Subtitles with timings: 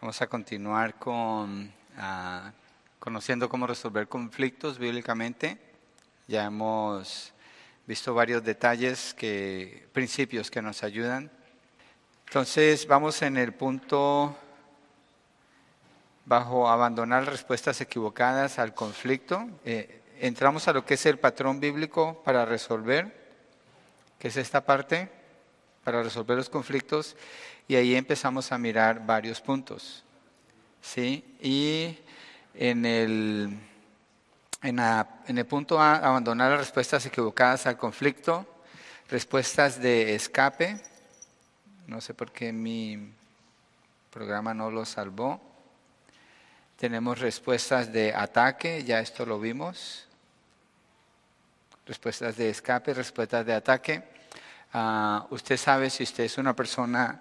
[0.00, 2.52] Vamos a continuar con ah,
[2.98, 5.58] conociendo cómo resolver conflictos bíblicamente.
[6.26, 7.34] Ya hemos
[7.86, 11.30] visto varios detalles, que, principios que nos ayudan.
[12.28, 14.34] Entonces vamos en el punto
[16.24, 19.50] bajo abandonar respuestas equivocadas al conflicto.
[19.66, 23.34] Eh, entramos a lo que es el patrón bíblico para resolver,
[24.18, 25.10] que es esta parte,
[25.90, 27.16] para resolver los conflictos,
[27.66, 30.04] y ahí empezamos a mirar varios puntos.
[30.80, 31.24] ¿sí?
[31.42, 31.98] Y
[32.54, 33.58] en el,
[34.62, 38.46] en, en el punto A, abandonar las respuestas equivocadas al conflicto,
[39.08, 40.80] respuestas de escape,
[41.88, 43.12] no sé por qué mi
[44.12, 45.40] programa no lo salvó.
[46.76, 50.06] Tenemos respuestas de ataque, ya esto lo vimos.
[51.84, 54.19] Respuestas de escape, respuestas de ataque.
[54.72, 57.20] Ah, usted sabe si usted es una persona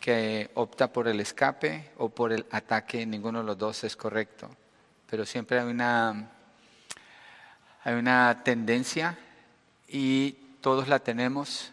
[0.00, 4.48] que opta por el escape o por el ataque, ninguno de los dos es correcto.
[5.08, 6.30] Pero siempre hay una,
[7.84, 9.18] hay una tendencia
[9.86, 11.72] y todos la tenemos,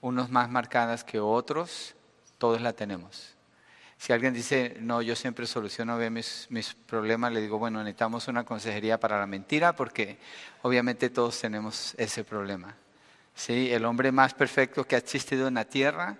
[0.00, 1.94] unos más marcadas que otros,
[2.38, 3.34] todos la tenemos.
[3.98, 8.44] Si alguien dice, no, yo siempre soluciono mis, mis, problemas, le digo, bueno, necesitamos una
[8.44, 10.18] consejería para la mentira porque
[10.62, 12.74] obviamente todos tenemos ese problema.
[13.48, 16.18] El hombre más perfecto que ha existido en la tierra,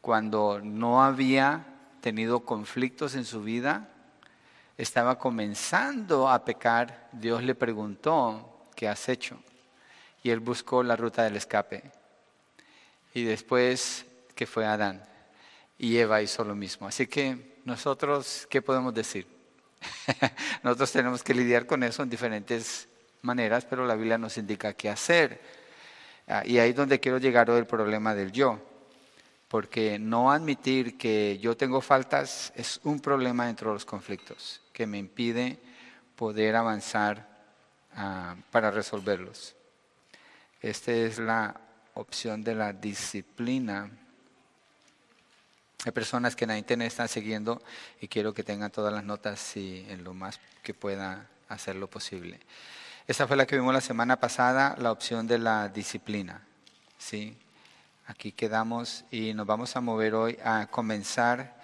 [0.00, 1.64] cuando no había
[2.00, 3.88] tenido conflictos en su vida,
[4.78, 9.38] estaba comenzando a pecar, Dios le preguntó, ¿qué has hecho?
[10.22, 11.82] Y él buscó la ruta del escape.
[13.14, 15.02] Y después, que fue Adán?
[15.82, 16.86] y Eva hizo lo mismo.
[16.86, 19.26] Así que nosotros, ¿qué podemos decir?
[20.62, 22.88] nosotros tenemos que lidiar con eso en diferentes
[23.22, 25.61] maneras, pero la Biblia nos indica qué hacer.
[26.32, 28.58] Ah, y ahí es donde quiero llegar hoy el problema del yo.
[29.48, 34.86] Porque no admitir que yo tengo faltas es un problema dentro de los conflictos que
[34.86, 35.58] me impide
[36.16, 37.28] poder avanzar
[37.94, 39.54] ah, para resolverlos.
[40.62, 41.60] Esta es la
[41.92, 43.90] opción de la disciplina
[45.84, 47.60] hay personas que en la internet están siguiendo
[48.00, 51.88] y quiero que tengan todas las notas y en lo más que pueda hacer lo
[51.88, 52.38] posible.
[53.06, 56.46] Esa fue la que vimos la semana pasada, la opción de la disciplina.
[56.98, 57.36] ¿sí?
[58.06, 61.60] Aquí quedamos y nos vamos a mover hoy a comenzar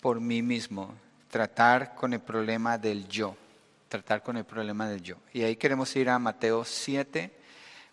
[0.00, 0.94] por mí mismo,
[1.30, 3.36] tratar con el problema del yo,
[3.88, 5.16] tratar con el problema del yo.
[5.32, 7.32] Y ahí queremos ir a Mateo 7,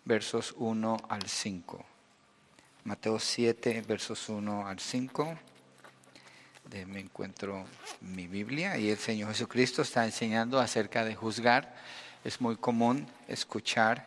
[0.04, 1.84] versos 1 al 5.
[2.84, 5.38] Mateo 7, versos 1 al 5
[6.86, 7.66] me encuentro
[8.00, 11.74] mi Biblia y el Señor Jesucristo está enseñando acerca de juzgar.
[12.24, 14.06] Es muy común escuchar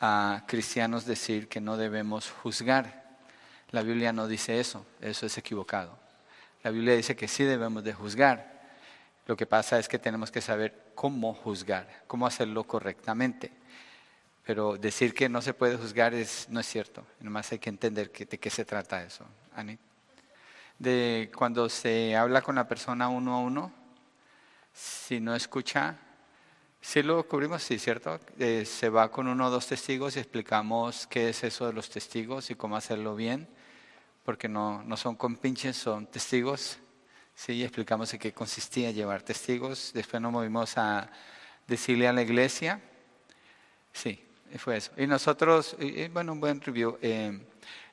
[0.00, 3.02] a cristianos decir que no debemos juzgar.
[3.70, 5.98] La Biblia no dice eso, eso es equivocado.
[6.62, 8.62] La Biblia dice que sí debemos de juzgar.
[9.26, 13.52] Lo que pasa es que tenemos que saber cómo juzgar, cómo hacerlo correctamente.
[14.44, 17.06] Pero decir que no se puede juzgar es, no es cierto.
[17.20, 19.24] Nomás hay que entender de qué se trata eso.
[19.54, 19.80] Anit
[20.82, 23.72] de cuando se habla con la persona uno a uno,
[24.72, 25.96] si no escucha,
[26.82, 28.18] si lo cubrimos, sí, ¿cierto?
[28.40, 31.88] Eh, se va con uno o dos testigos y explicamos qué es eso de los
[31.88, 33.48] testigos y cómo hacerlo bien,
[34.24, 36.78] porque no, no son compinches, son testigos.
[37.36, 39.92] Sí, explicamos en qué consistía llevar testigos.
[39.94, 41.08] Después nos movimos a
[41.68, 42.80] decirle a la iglesia.
[43.92, 44.22] Sí,
[44.58, 44.90] fue eso.
[44.96, 45.76] Y nosotros,
[46.12, 46.98] bueno, un buen review.
[47.00, 47.46] Eh,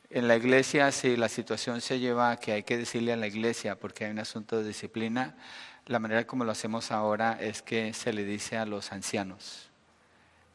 [0.09, 3.28] en la iglesia, si la situación se lleva a que hay que decirle a la
[3.28, 5.38] iglesia porque hay un asunto de disciplina,
[5.89, 9.69] la manera como lo hacemos ahora es que se le dice a los ancianos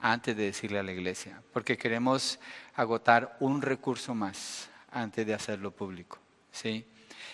[0.00, 2.39] antes de decirle a la iglesia, porque queremos
[2.75, 6.19] agotar un recurso más antes de hacerlo público.
[6.50, 6.87] ¿sí?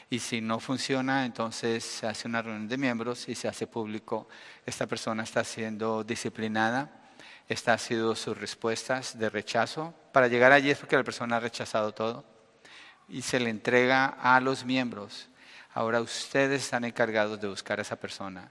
[0.08, 4.28] Y si no funciona, entonces se hace una reunión de miembros y se hace público.
[4.66, 7.00] Esta persona está siendo disciplinada
[7.50, 9.92] esta ha sido sus respuestas de rechazo.
[10.12, 12.24] Para llegar allí es porque la persona ha rechazado todo
[13.08, 15.29] y se le entrega a los miembros.
[15.74, 18.50] Ahora ustedes están encargados de buscar a esa persona,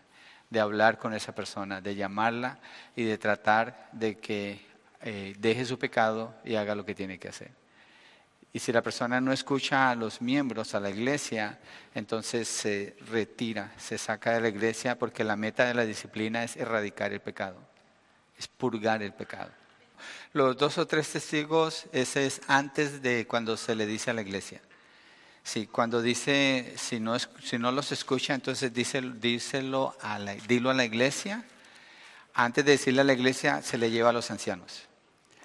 [0.49, 2.59] de hablar con esa persona, de llamarla
[2.95, 4.65] y de tratar de que
[5.01, 7.51] eh, deje su pecado y haga lo que tiene que hacer.
[8.51, 11.59] Y si la persona no escucha a los miembros, a la iglesia,
[11.93, 16.57] entonces se retira, se saca de la iglesia porque la meta de la disciplina es
[16.57, 17.69] erradicar el pecado
[18.39, 19.51] es purgar el pecado.
[20.31, 24.21] Los dos o tres testigos, ese es antes de cuando se le dice a la
[24.21, 24.61] iglesia.
[25.51, 30.75] Sí, cuando dice, si no, si no los escucha, entonces díselo, a la, dilo a
[30.75, 31.43] la iglesia.
[32.35, 34.87] Antes de decirle a la iglesia, se le lleva a los ancianos.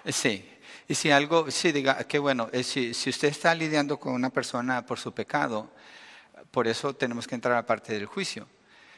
[0.06, 0.46] Sí,
[0.86, 4.84] y si algo, sí, diga, qué bueno, si, si usted está lidiando con una persona
[4.84, 5.72] por su pecado,
[6.50, 8.46] por eso tenemos que entrar a parte del juicio,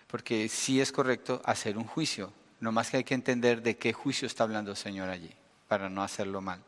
[0.08, 3.92] porque sí es correcto hacer un juicio, no más que hay que entender de qué
[3.92, 5.32] juicio está hablando el Señor allí,
[5.68, 6.64] para no hacerlo mal.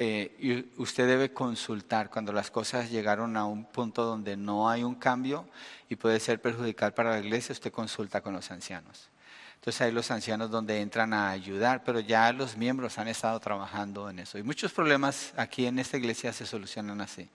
[0.00, 4.84] Eh, y usted debe consultar cuando las cosas llegaron a un punto donde no hay
[4.84, 5.48] un cambio
[5.88, 9.10] y puede ser perjudicial para la iglesia, usted consulta con los ancianos.
[9.56, 14.08] Entonces hay los ancianos donde entran a ayudar, pero ya los miembros han estado trabajando
[14.08, 14.38] en eso.
[14.38, 17.28] Y muchos problemas aquí en esta iglesia se solucionan así.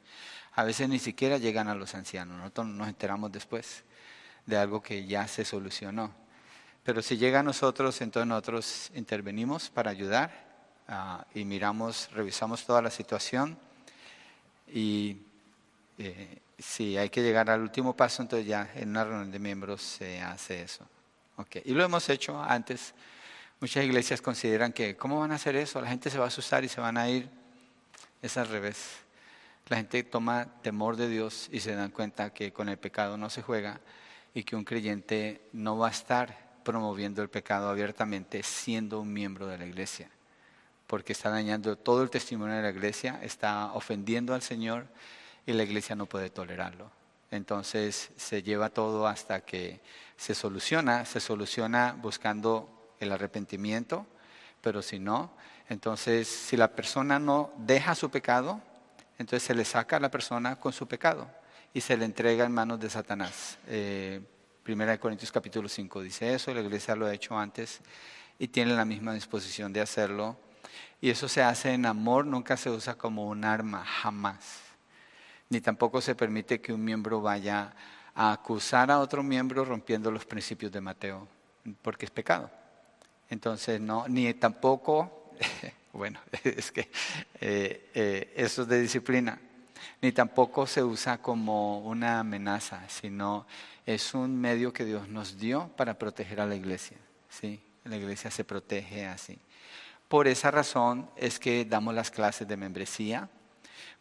[0.53, 3.83] A veces ni siquiera llegan a los ancianos, nosotros nos enteramos después
[4.45, 6.13] de algo que ya se solucionó.
[6.85, 10.42] Pero si llega a nosotros, entonces nosotros intervenimos para ayudar
[10.87, 13.57] ah, y miramos, revisamos toda la situación
[14.67, 15.17] y
[15.97, 19.81] eh, si hay que llegar al último paso, entonces ya en una reunión de miembros
[19.81, 20.87] se hace eso.
[21.35, 21.61] Okay.
[21.65, 22.93] Y lo hemos hecho antes.
[23.59, 25.81] Muchas iglesias consideran que, ¿cómo van a hacer eso?
[25.81, 27.29] La gente se va a asustar y se van a ir.
[28.21, 29.03] Es al revés.
[29.69, 33.29] La gente toma temor de Dios y se dan cuenta que con el pecado no
[33.29, 33.79] se juega
[34.33, 39.47] y que un creyente no va a estar promoviendo el pecado abiertamente siendo un miembro
[39.47, 40.09] de la iglesia,
[40.93, 44.85] porque está dañando todo el testimonio de la iglesia, está ofendiendo al Señor
[45.43, 46.91] y la iglesia no puede tolerarlo.
[47.31, 49.81] Entonces se lleva todo hasta que
[50.17, 54.05] se soluciona, se soluciona buscando el arrepentimiento,
[54.61, 55.31] pero si no,
[55.67, 58.61] entonces si la persona no deja su pecado,
[59.17, 61.27] entonces se le saca a la persona con su pecado
[61.73, 63.57] y se le entrega en manos de Satanás.
[63.65, 64.21] Eh,
[64.61, 67.81] Primera de Corintios capítulo 5 dice eso, la iglesia lo ha hecho antes
[68.37, 70.37] y tiene la misma disposición de hacerlo.
[71.03, 74.61] Y eso se hace en amor, nunca se usa como un arma, jamás.
[75.49, 77.73] Ni tampoco se permite que un miembro vaya
[78.15, 81.27] a acusar a otro miembro rompiendo los principios de Mateo,
[81.81, 82.49] porque es pecado.
[83.29, 85.33] Entonces, no, ni tampoco,
[85.91, 86.89] bueno, es que
[87.41, 89.37] eh, eh, eso es de disciplina,
[90.01, 93.45] ni tampoco se usa como una amenaza, sino
[93.85, 96.95] es un medio que Dios nos dio para proteger a la iglesia.
[97.27, 97.61] ¿sí?
[97.83, 99.37] La iglesia se protege así.
[100.13, 103.29] Por esa razón es que damos las clases de membresía.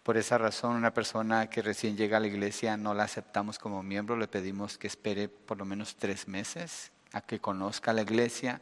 [0.03, 3.83] Por esa razón, una persona que recién llega a la iglesia no la aceptamos como
[3.83, 8.61] miembro, le pedimos que espere por lo menos tres meses a que conozca la iglesia,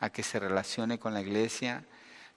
[0.00, 1.84] a que se relacione con la iglesia.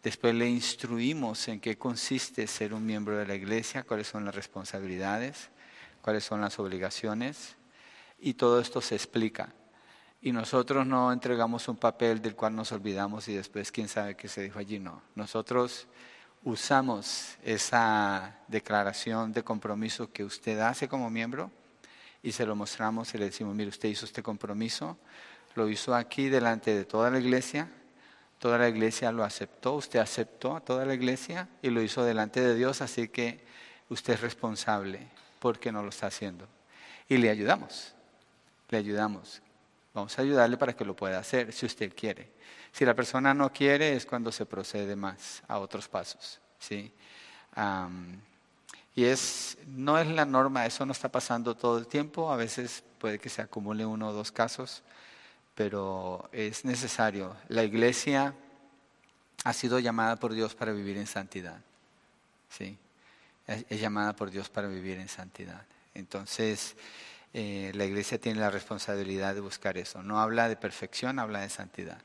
[0.03, 4.35] Después le instruimos en qué consiste ser un miembro de la iglesia, cuáles son las
[4.35, 5.49] responsabilidades,
[6.03, 7.55] cuáles son las obligaciones
[8.19, 9.55] y todo esto se explica.
[10.21, 14.27] Y nosotros no entregamos un papel del cual nos olvidamos y después quién sabe qué
[14.27, 14.77] se dijo allí.
[14.77, 15.87] No, nosotros
[16.43, 21.51] usamos esa declaración de compromiso que usted hace como miembro
[22.21, 24.97] y se lo mostramos y le decimos, mire, usted hizo este compromiso,
[25.55, 27.67] lo hizo aquí delante de toda la iglesia,
[28.37, 32.41] toda la iglesia lo aceptó, usted aceptó a toda la iglesia y lo hizo delante
[32.41, 33.43] de Dios, así que
[33.89, 35.07] usted es responsable
[35.39, 36.47] porque no lo está haciendo.
[37.09, 37.95] Y le ayudamos
[38.71, 39.41] le ayudamos.
[39.93, 42.29] Vamos a ayudarle para que lo pueda hacer si usted quiere.
[42.71, 46.39] Si la persona no quiere es cuando se procede más a otros pasos.
[46.59, 46.91] ¿sí?
[48.95, 52.83] y es, no es la norma, eso no está pasando todo el tiempo, a veces
[52.97, 54.83] puede que se acumule uno o dos casos,
[55.55, 57.35] pero es necesario.
[57.49, 58.33] La iglesia
[59.43, 61.59] ha sido llamada por Dios para vivir en santidad.
[62.49, 62.77] ¿sí?
[63.47, 65.65] es llamada por Dios para vivir en santidad.
[65.93, 66.75] Entonces,
[67.33, 70.03] eh, la iglesia tiene la responsabilidad de buscar eso.
[70.03, 72.01] No habla de perfección, habla de santidad.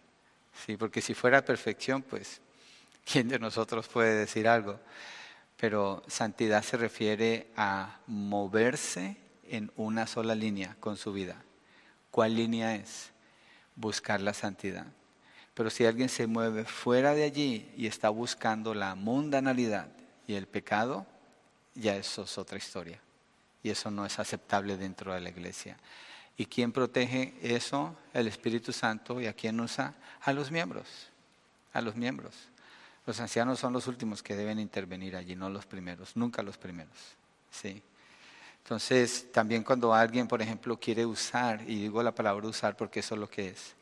[0.65, 0.77] ¿Sí?
[0.77, 2.41] Porque si fuera perfección, pues,
[3.05, 4.79] ¿quién de nosotros puede decir algo?
[5.57, 9.17] Pero santidad se refiere a moverse
[9.49, 11.43] en una sola línea con su vida.
[12.11, 13.11] ¿Cuál línea es?
[13.75, 14.87] Buscar la santidad.
[15.55, 19.89] Pero si alguien se mueve fuera de allí y está buscando la mundanalidad
[20.27, 21.07] y el pecado,
[21.75, 23.01] ya eso es otra historia
[23.67, 25.77] y eso no es aceptable dentro de la iglesia.
[26.37, 27.97] ¿Y quién protege eso?
[28.15, 29.21] El Espíritu Santo.
[29.21, 29.93] ¿Y a quién usa?
[30.23, 30.87] A los miembros.
[31.73, 32.33] A los miembros.
[33.07, 36.95] Los ancianos son los últimos que deben intervenir allí, no los primeros, nunca los primeros.
[37.51, 37.83] ¿sí?
[38.63, 43.17] Entonces, también cuando alguien, por ejemplo, quiere usar, y digo la palabra usar porque eso
[43.17, 43.75] es lo que es,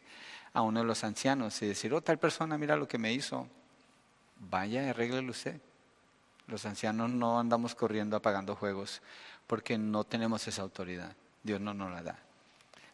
[0.54, 3.46] a uno de los ancianos y decir, oh, tal persona, mira lo que me hizo,
[4.48, 5.60] vaya arréglelo usted.
[6.46, 9.02] Los ancianos no andamos corriendo apagando juegos
[9.46, 11.12] porque no tenemos esa autoridad.
[11.42, 12.18] Dios no nos la da.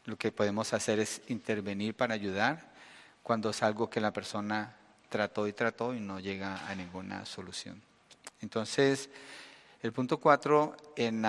[0.07, 2.71] Lo que podemos hacer es intervenir para ayudar
[3.23, 4.75] cuando es algo que la persona
[5.09, 7.81] trató y trató y no llega a ninguna solución.
[8.41, 9.11] Entonces,
[9.83, 11.25] el punto cuatro en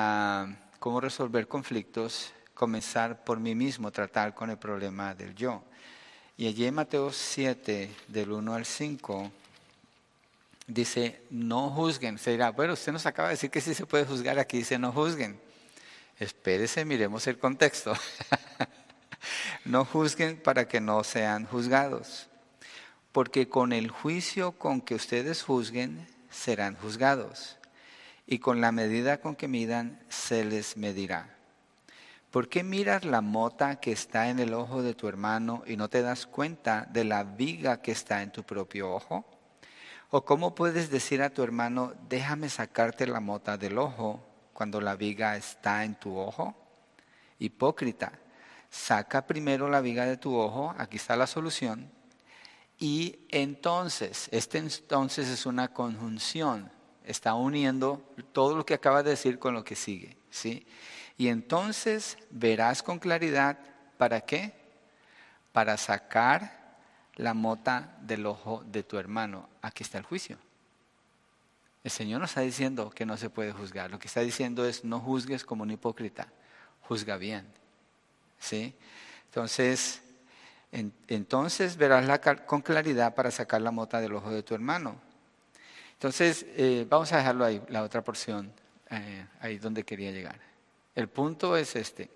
[0.80, 5.64] cómo resolver conflictos, comenzar por mí mismo, tratar con el problema del yo.
[6.38, 9.32] Y allí en Mateo 7, del 1 al 5,
[10.74, 12.18] dice, no juzguen.
[12.18, 14.80] Se dirá, bueno, usted nos acaba de decir que sí se puede juzgar, aquí dice,
[14.80, 15.40] no juzguen.
[16.20, 17.94] Espérese, miremos el contexto.
[19.66, 22.28] no juzguen para que no sean juzgados,
[23.12, 27.58] porque con el juicio con que ustedes juzguen serán juzgados,
[28.26, 31.36] y con la medida con que midan se les medirá.
[32.32, 35.90] ¿Por qué miras la mota que está en el ojo de tu hermano y no
[35.90, 39.26] te das cuenta de la viga que está en tu propio ojo?
[40.14, 44.20] ¿O cómo puedes decir a tu hermano, déjame sacarte la mota del ojo
[44.52, 46.54] cuando la viga está en tu ojo?
[47.40, 48.12] Hipócrita,
[48.70, 51.90] saca primero la viga de tu ojo, aquí está la solución,
[52.78, 56.70] y entonces, este entonces es una conjunción,
[57.06, 58.04] está uniendo
[58.34, 60.68] todo lo que acaba de decir con lo que sigue, ¿sí?
[61.18, 63.58] Y entonces verás con claridad,
[63.98, 64.54] ¿para qué?
[65.54, 66.61] Para sacar
[67.16, 69.50] la mota del ojo de tu hermano.
[69.62, 70.38] Aquí está el juicio.
[71.84, 73.90] El Señor no está diciendo que no se puede juzgar.
[73.90, 76.28] Lo que está diciendo es no juzgues como un hipócrita,
[76.82, 77.48] juzga bien.
[78.40, 78.74] ¿Sí?
[79.26, 80.02] Entonces,
[80.72, 84.96] entonces verás con claridad para sacar la mota del ojo de tu hermano.
[85.94, 88.52] Entonces, eh, vamos a dejarlo ahí, la otra porción,
[88.90, 90.40] eh, ahí donde quería llegar.
[90.96, 92.10] El punto es este.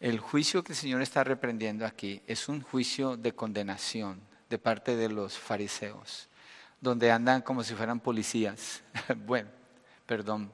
[0.00, 4.96] El juicio que el Señor está reprendiendo aquí es un juicio de condenación de parte
[4.96, 6.28] de los fariseos,
[6.80, 8.82] donde andan como si fueran policías.
[9.26, 9.50] bueno,
[10.06, 10.52] perdón,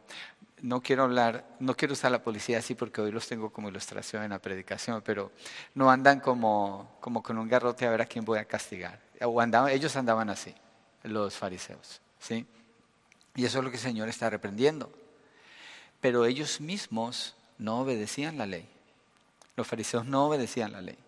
[0.60, 4.24] no quiero hablar, no quiero usar la policía así porque hoy los tengo como ilustración
[4.24, 5.30] en la predicación, pero
[5.74, 9.00] no andan como, como con un garrote a ver a quién voy a castigar.
[9.22, 10.54] O andaban, ellos andaban así,
[11.04, 12.44] los fariseos, ¿sí?
[13.36, 14.92] Y eso es lo que el Señor está reprendiendo
[16.00, 18.68] pero ellos mismos no obedecían la ley.
[19.56, 20.98] Los fariseos no obedecían la ley.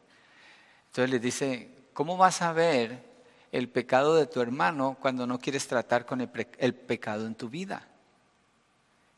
[0.87, 3.07] Entonces les dice, ¿cómo vas a ver
[3.53, 7.87] el pecado de tu hermano cuando no quieres tratar con el, pecado en tu vida?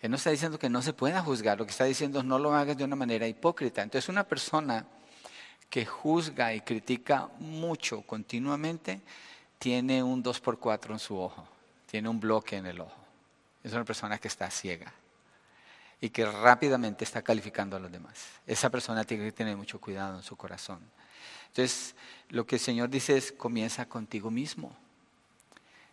[0.01, 2.39] Él no está diciendo que no se pueda juzgar, lo que está diciendo es no
[2.39, 3.83] lo hagas de una manera hipócrita.
[3.83, 4.85] Entonces una persona
[5.69, 9.01] que juzga y critica mucho continuamente
[9.59, 11.47] tiene un 2 por 4 en su ojo,
[11.87, 12.97] tiene un bloque en el ojo.
[13.63, 14.93] Es una persona que está ciega
[16.01, 18.15] y que rápidamente está calificando a los demás.
[18.47, 20.81] Esa persona tiene que tener mucho cuidado en su corazón.
[21.49, 21.95] Entonces,
[22.31, 24.75] lo que el Señor dice es, comienza contigo mismo.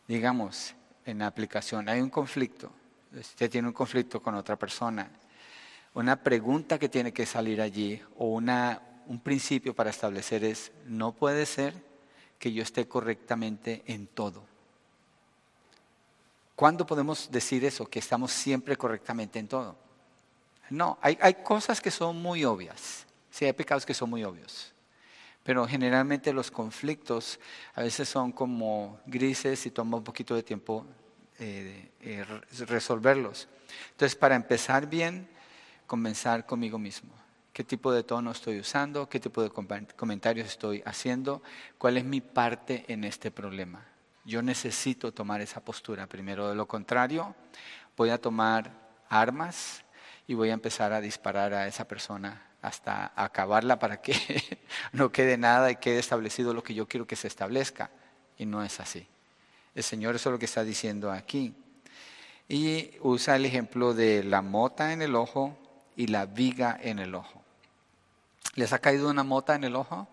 [0.07, 2.71] Digamos, en la aplicación hay un conflicto,
[3.13, 5.09] usted tiene un conflicto con otra persona,
[5.93, 11.11] una pregunta que tiene que salir allí o una, un principio para establecer es, no
[11.11, 11.73] puede ser
[12.39, 14.43] que yo esté correctamente en todo.
[16.55, 19.86] ¿Cuándo podemos decir eso, que estamos siempre correctamente en todo?
[20.69, 23.05] No, hay, cosas que son muy obvias.
[23.29, 24.73] Sí, hay pecados que son muy obvios.
[25.43, 27.39] Pero generalmente los conflictos
[27.73, 30.85] a veces son como grises y toma un poquito de tiempo
[31.39, 32.25] eh, eh,
[32.67, 33.47] resolverlos.
[33.91, 35.29] Entonces, para empezar bien,
[35.85, 37.13] comenzar conmigo mismo.
[37.53, 39.09] ¿Qué tipo de tono estoy usando?
[39.09, 41.41] ¿Qué tipo de comentarios estoy haciendo?
[41.77, 43.83] ¿Cuál es mi parte en este problema?
[44.25, 46.49] Yo necesito tomar esa postura primero.
[46.49, 47.33] De lo contrario,
[47.95, 48.71] voy a tomar
[49.09, 49.83] armas
[50.27, 54.59] y voy a empezar a disparar a esa persona hasta acabarla para que
[54.91, 57.89] no quede nada y quede establecido lo que yo quiero que se establezca.
[58.37, 59.07] Y no es así.
[59.73, 61.55] El Señor eso es lo que está diciendo aquí.
[62.49, 65.57] Y usa el ejemplo de la mota en el ojo
[65.95, 67.41] y la viga en el ojo.
[68.55, 70.07] ¿Les ha caído una mota en el ojo?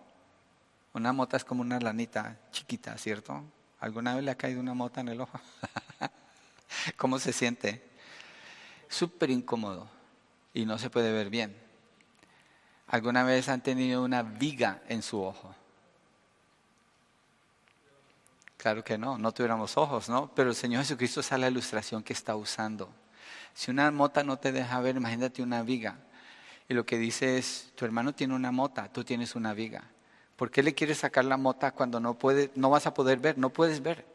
[0.93, 3.43] Una mota es como una lanita chiquita, ¿cierto?
[3.79, 5.39] ¿Alguna vez le ha caído una mota en el ojo?
[6.97, 7.83] ¿Cómo se siente?
[8.87, 9.94] Súper incómodo
[10.55, 11.55] y no se puede ver bien.
[12.87, 15.53] ¿Alguna vez han tenido una viga en su ojo?
[18.57, 20.31] Claro que no, no tuviéramos ojos, ¿no?
[20.33, 22.89] Pero el Señor Jesucristo es la ilustración que está usando.
[23.53, 25.97] Si una mota no te deja ver, imagínate una viga.
[26.69, 29.83] Y lo que dice es, tu hermano tiene una mota, tú tienes una viga.
[30.37, 33.37] ¿Por qué le quieres sacar la mota cuando no, puede, no vas a poder ver?
[33.37, 34.05] No puedes ver.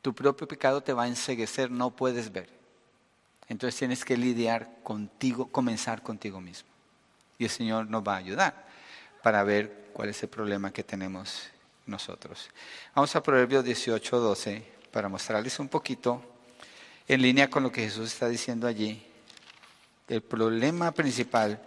[0.00, 2.61] Tu propio pecado te va a enseguecer, no puedes ver.
[3.52, 6.70] Entonces tienes que lidiar contigo, comenzar contigo mismo.
[7.36, 8.64] Y el Señor nos va a ayudar
[9.22, 11.50] para ver cuál es el problema que tenemos
[11.84, 12.48] nosotros.
[12.94, 16.22] Vamos a Proverbios 18, 12 para mostrarles un poquito
[17.06, 19.06] en línea con lo que Jesús está diciendo allí.
[20.08, 21.60] El problema principal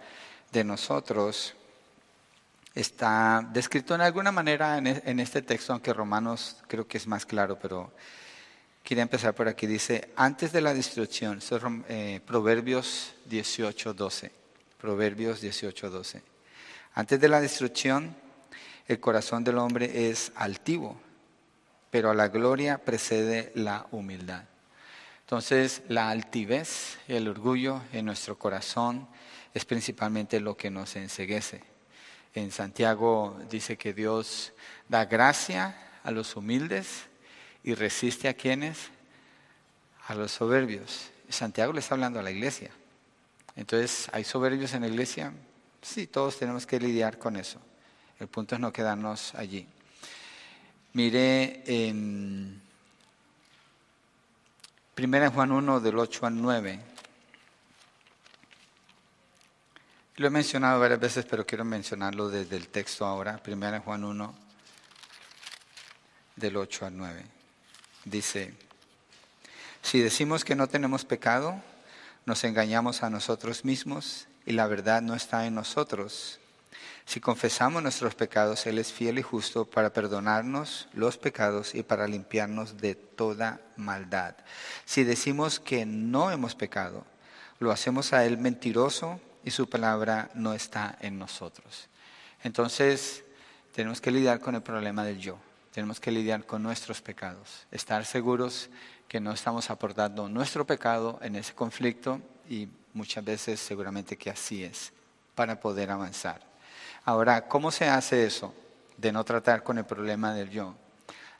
[0.50, 1.54] de nosotros
[2.74, 7.24] está descrito en alguna manera en e, este texto, aunque Romanos creo que es más
[7.24, 7.92] claro, pero
[8.86, 9.66] Quería empezar por aquí.
[9.66, 11.40] Dice, antes de la destrucción,
[11.88, 14.30] eh, Proverbios 18, 12.
[14.80, 16.22] Proverbios 18, 12.
[16.94, 18.14] Antes de la destrucción,
[18.86, 21.00] el corazón del hombre es altivo,
[21.90, 24.44] pero a la gloria precede la humildad.
[25.22, 29.08] Entonces, la altivez, el orgullo en nuestro corazón
[29.52, 31.60] es principalmente lo que nos enseguece.
[32.34, 34.52] En Santiago dice que Dios
[34.88, 37.08] da gracia a los humildes
[37.66, 38.78] y resiste a quienes?
[40.06, 41.10] A los soberbios.
[41.28, 42.70] Santiago le está hablando a la iglesia.
[43.56, 45.32] Entonces, ¿hay soberbios en la iglesia?
[45.82, 47.60] Sí, todos tenemos que lidiar con eso.
[48.20, 49.66] El punto es no quedarnos allí.
[50.92, 52.62] Mire en
[54.96, 56.80] 1 Juan 1 del 8 al 9.
[60.18, 63.42] Lo he mencionado varias veces, pero quiero mencionarlo desde el texto ahora.
[63.44, 64.34] 1 Juan 1
[66.36, 67.35] del 8 al 9.
[68.06, 68.54] Dice,
[69.82, 71.60] si decimos que no tenemos pecado,
[72.24, 76.38] nos engañamos a nosotros mismos y la verdad no está en nosotros.
[77.04, 82.06] Si confesamos nuestros pecados, Él es fiel y justo para perdonarnos los pecados y para
[82.06, 84.36] limpiarnos de toda maldad.
[84.84, 87.04] Si decimos que no hemos pecado,
[87.58, 91.88] lo hacemos a Él mentiroso y su palabra no está en nosotros.
[92.44, 93.24] Entonces,
[93.74, 95.40] tenemos que lidiar con el problema del yo.
[95.76, 98.70] Tenemos que lidiar con nuestros pecados, estar seguros
[99.08, 102.18] que no estamos aportando nuestro pecado en ese conflicto
[102.48, 104.94] y muchas veces seguramente que así es
[105.34, 106.40] para poder avanzar.
[107.04, 108.54] Ahora, ¿cómo se hace eso
[108.96, 110.74] de no tratar con el problema del yo?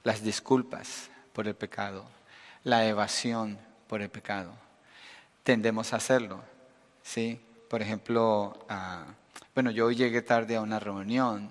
[0.05, 2.05] Las disculpas por el pecado,
[2.63, 4.53] la evasión por el pecado.
[5.45, 6.43] Tendemos a hacerlo,
[7.03, 7.41] ¿sí?
[7.71, 9.07] Por ejemplo, ah,
[9.55, 11.51] bueno, yo llegué tarde a una reunión,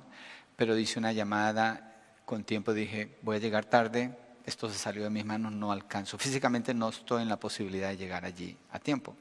[0.56, 1.94] pero hice una llamada
[2.26, 6.18] con tiempo, dije, voy a llegar tarde, esto se salió de mis manos, no alcanzo.
[6.18, 9.16] Físicamente no estoy en la posibilidad de llegar allí a tiempo.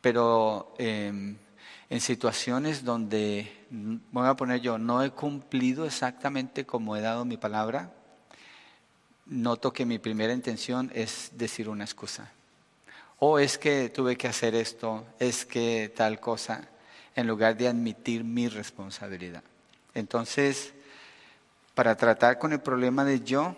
[0.00, 1.36] Pero em,
[1.90, 7.36] en situaciones donde, voy a poner yo, no he cumplido exactamente como he dado mi
[7.36, 7.92] palabra,
[9.26, 12.32] noto que mi primera intención es decir una excusa.
[13.18, 16.68] O es que tuve que hacer esto, es que tal cosa,
[17.14, 19.42] en lugar de admitir mi responsabilidad.
[19.94, 20.74] Entonces,
[21.74, 23.56] para tratar con el problema de yo,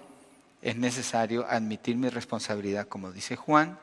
[0.63, 3.79] es necesario admitir mi responsabilidad, como dice Juan,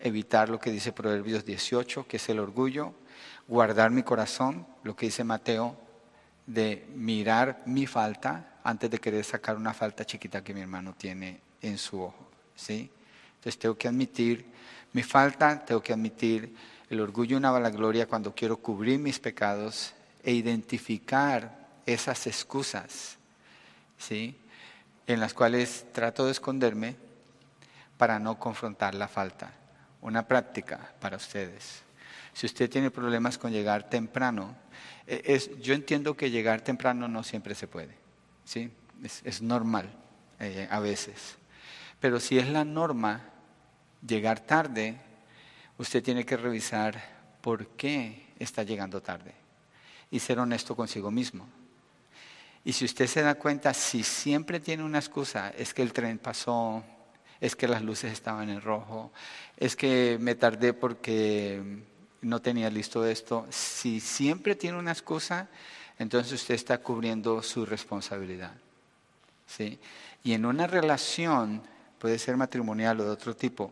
[0.00, 2.94] evitar lo que dice Proverbios 18, que es el orgullo,
[3.46, 5.76] guardar mi corazón, lo que dice Mateo,
[6.46, 11.40] de mirar mi falta antes de querer sacar una falta chiquita que mi hermano tiene
[11.62, 12.30] en su ojo.
[12.54, 12.90] ¿sí?
[13.36, 14.46] Entonces tengo que admitir
[14.92, 16.54] mi falta, tengo que admitir
[16.88, 23.18] el orgullo y una vanagloria cuando quiero cubrir mis pecados e identificar esas excusas,
[23.98, 24.38] ¿sí?
[25.06, 26.96] en las cuales trato de esconderme
[27.96, 29.52] para no confrontar la falta.
[30.00, 31.82] Una práctica para ustedes.
[32.32, 34.56] Si usted tiene problemas con llegar temprano,
[35.06, 37.96] e, es, yo entiendo que llegar temprano no siempre se puede,
[38.44, 38.70] ¿sí?
[39.24, 39.90] es, normal
[40.38, 41.36] eh, a veces.
[42.00, 43.22] Pero si es la norma
[44.06, 44.96] llegar tarde,
[45.78, 49.34] usted tiene que revisar por qué está llegando tarde
[50.10, 51.48] y ser honesto consigo mismo.
[52.66, 56.18] Y si usted se da cuenta, si siempre tiene una excusa, es que el tren
[56.18, 56.82] pasó,
[57.40, 59.12] es que las luces estaban en rojo,
[59.56, 61.62] es que me tardé porque
[62.22, 63.46] no tenía listo esto.
[63.50, 65.48] Si siempre tiene una excusa,
[65.96, 68.56] entonces usted está cubriendo su responsabilidad.
[69.46, 69.78] ¿sí?
[70.24, 71.62] Y en una relación,
[72.00, 73.70] puede ser matrimonial o de otro tipo,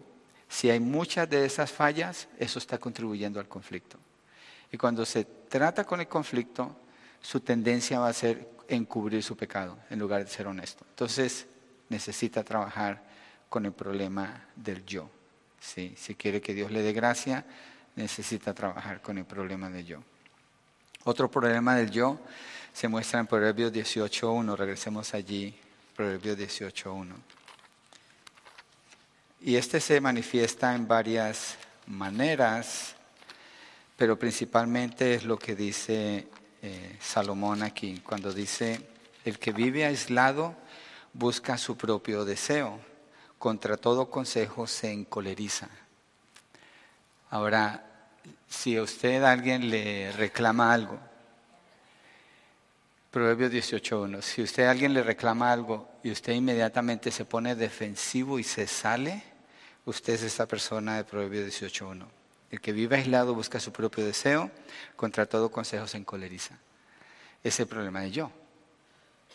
[0.48, 3.98] si hay muchas de esas fallas, eso está contribuyendo al conflicto.
[4.70, 6.76] Y cuando se trata con el conflicto,
[7.24, 10.84] su tendencia va a ser encubrir su pecado en lugar de ser honesto.
[10.90, 11.46] Entonces,
[11.88, 13.02] necesita trabajar
[13.48, 15.10] con el problema del yo.
[15.58, 17.46] Si quiere que Dios le dé gracia,
[17.96, 20.02] necesita trabajar con el problema del yo.
[21.04, 22.20] Otro problema del yo
[22.74, 24.54] se muestra en Proverbios 18.1.
[24.54, 25.58] Regresemos allí,
[25.96, 27.06] Proverbios 18.1.
[29.40, 31.56] Y este se manifiesta en varias
[31.86, 32.94] maneras,
[33.96, 36.28] pero principalmente es lo que dice
[36.66, 38.80] eh, Salomón aquí, cuando dice,
[39.26, 40.54] el que vive aislado
[41.12, 42.80] busca su propio deseo,
[43.38, 45.68] contra todo consejo se encoleriza.
[47.28, 47.84] Ahora,
[48.48, 50.98] si a usted alguien le reclama algo,
[53.10, 58.38] Proverbios 18.1, si usted a alguien le reclama algo y usted inmediatamente se pone defensivo
[58.38, 59.22] y se sale,
[59.84, 62.23] usted es esa persona de Proverbios 18.1.
[62.50, 64.50] El que vive aislado busca su propio deseo,
[64.96, 66.58] contra todo consejo se encoleriza.
[67.42, 68.30] Ese es el problema de yo.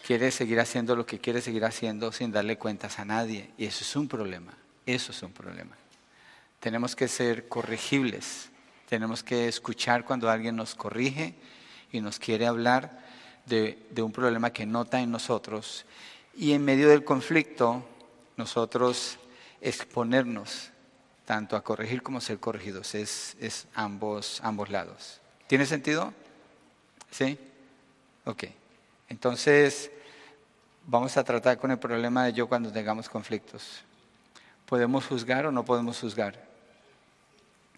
[0.06, 3.52] Quiere seguir haciendo lo que quiere seguir haciendo sin darle cuentas a nadie.
[3.58, 4.58] Y eso es un problema.
[4.86, 5.76] Eso es un problema.
[6.60, 8.50] Tenemos que ser corregibles,
[8.88, 11.36] tenemos que escuchar cuando alguien nos corrige
[11.92, 13.00] y nos quiere hablar
[13.46, 15.86] de, un problema que nota en nosotros
[16.36, 17.84] y en medio del conflicto
[18.36, 19.18] nosotros
[19.62, 20.72] exponernos
[21.30, 25.22] tanto a corregir como a ser corregidos, es, ambos, ambos lados.
[25.46, 26.12] ¿Tiene sentido?
[27.12, 27.38] ¿Sí?
[28.26, 28.46] Ok.
[29.10, 29.92] Entonces,
[30.88, 33.84] vamos a tratar con el problema de yo cuando tengamos conflictos.
[34.66, 36.44] ¿Podemos juzgar o no podemos juzgar?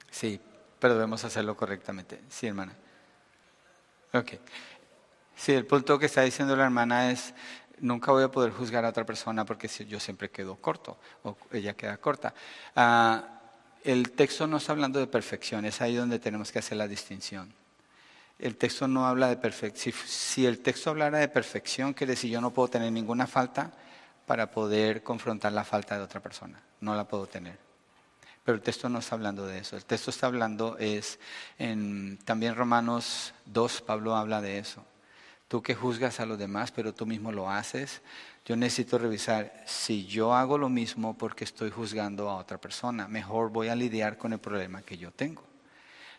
[0.09, 0.39] Sí,
[0.79, 2.21] pero debemos hacerlo correctamente.
[2.29, 2.71] Sí, hermana.
[4.13, 4.31] Ok.
[5.35, 7.33] Sí, el punto que está diciendo la hermana es,
[7.79, 11.73] nunca voy a poder juzgar a otra persona porque yo siempre quedo corto o ella
[11.73, 12.33] queda corta.
[12.77, 13.39] Ah,
[13.83, 17.53] el texto no está hablando de perfección, es ahí donde tenemos que hacer la distinción.
[18.39, 19.93] El texto no habla de perfección.
[20.07, 23.71] Si, el texto hablara de perfección, quiere decir yo no puedo tener ninguna falta
[24.25, 26.59] para poder confrontar la falta de otra persona.
[26.79, 27.57] No la puedo tener.
[28.43, 29.77] Pero el texto no está hablando de eso.
[29.77, 31.19] El texto está hablando es,
[31.59, 34.83] en también Romanos 2, Pablo habla de eso.
[35.51, 38.01] Tú que juzgas a los demás, pero tú mismo lo haces.
[38.45, 43.09] Yo necesito revisar si yo hago lo mismo porque estoy juzgando a otra persona.
[43.09, 45.43] Mejor voy a lidiar con el problema que yo tengo.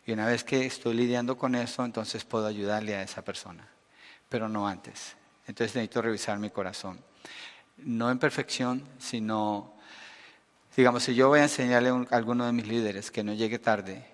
[0.05, 3.67] Y una vez que estoy lidiando con eso, entonces puedo ayudarle a esa persona,
[4.29, 5.17] pero no antes.
[5.47, 7.03] Entonces necesito revisar mi corazón.
[7.79, 9.73] No en perfección, sino,
[10.77, 14.05] digamos, si yo voy a enseñarle a alguno de mis líderes que no llegue tarde,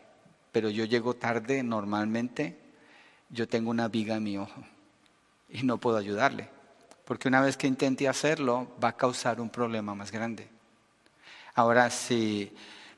[0.52, 2.56] pero yo llego tarde normalmente,
[3.30, 4.62] yo tengo una viga en mi ojo
[5.48, 6.48] y no puedo ayudarle.
[7.04, 10.48] Porque una vez que intente hacerlo, va a causar un problema más grande.
[11.54, 12.52] Ahora, si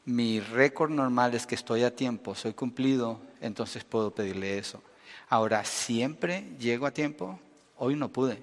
[0.05, 4.83] mi récord normal es que estoy a tiempo, soy cumplido, entonces puedo pedirle eso.
[5.29, 7.39] Ahora, siempre llego a tiempo,
[7.77, 8.43] hoy no pude.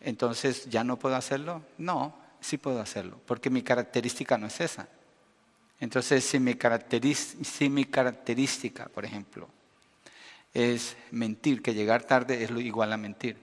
[0.00, 1.62] Entonces, ¿ya no puedo hacerlo?
[1.78, 4.88] No, sí puedo hacerlo, porque mi característica no es esa.
[5.80, 6.56] Entonces, si mi,
[7.42, 9.48] si mi característica, por ejemplo,
[10.54, 13.36] es mentir, que llegar tarde es igual a mentir,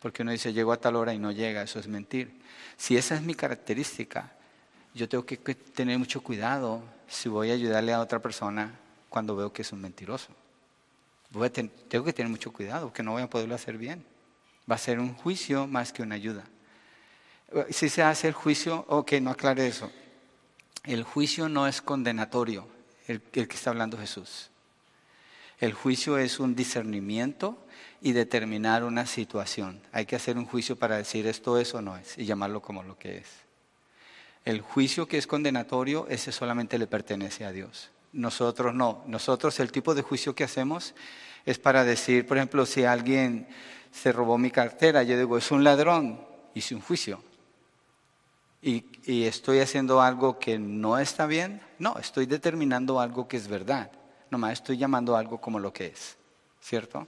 [0.00, 2.40] porque uno dice, llego a tal hora y no llega, eso es mentir.
[2.76, 4.32] Si esa es mi característica,
[4.94, 8.78] yo tengo que tener mucho cuidado si voy a ayudarle a otra persona
[9.08, 10.28] cuando veo que es un mentiroso.
[11.88, 14.04] tengo que tener mucho cuidado, que no voy a poderlo hacer bien.
[14.70, 16.44] Va a ser un juicio más que una ayuda.
[17.70, 19.90] Si se hace el juicio, ok, no aclare eso.
[20.84, 22.68] El juicio no es condenatorio,
[23.06, 24.50] el que está hablando Jesús.
[25.58, 27.58] El juicio es un discernimiento
[28.02, 29.80] y determinar una situación.
[29.92, 32.82] Hay que hacer un juicio para decir esto es o no es y llamarlo como
[32.82, 33.26] lo que es.
[34.44, 37.90] El juicio que es condenatorio, ese solamente le pertenece a Dios.
[38.12, 39.02] Nosotros no.
[39.06, 40.94] Nosotros el tipo de juicio que hacemos
[41.44, 43.48] es para decir, por ejemplo, si alguien
[43.90, 46.20] se robó mi cartera, yo digo, es un ladrón,
[46.54, 47.22] hice un juicio.
[48.62, 53.48] Y, y, estoy haciendo algo que no está bien, no, estoy determinando algo que es
[53.48, 53.90] verdad.
[54.30, 56.16] Nomás estoy llamando algo como lo que es,
[56.60, 57.06] ¿cierto?